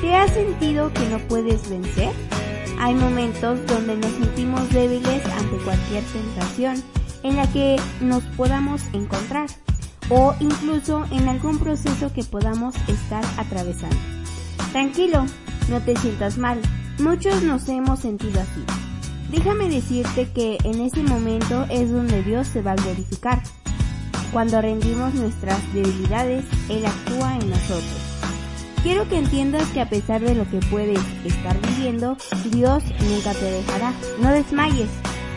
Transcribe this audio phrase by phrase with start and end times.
[0.00, 2.12] ¿Te has sentido que no puedes vencer?
[2.78, 6.80] Hay momentos donde nos sentimos débiles ante cualquier tentación
[7.24, 9.48] en la que nos podamos encontrar
[10.08, 13.96] o incluso en algún proceso que podamos estar atravesando.
[14.70, 15.26] Tranquilo,
[15.68, 16.60] no te sientas mal.
[17.00, 18.64] Muchos nos hemos sentido así.
[19.32, 23.42] Déjame decirte que en ese momento es donde Dios se va a glorificar.
[24.32, 28.07] Cuando rendimos nuestras debilidades, Él actúa en nosotros.
[28.82, 32.16] Quiero que entiendas que a pesar de lo que puedes estar viviendo,
[32.50, 33.92] Dios nunca te dejará.
[34.20, 34.88] No desmayes,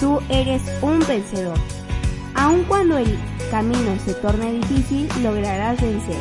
[0.00, 1.58] tú eres un vencedor.
[2.34, 3.18] Aun cuando el
[3.50, 6.18] camino se torne difícil, lograrás vencer.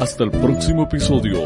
[0.00, 1.38] Hasta el próximo episodio.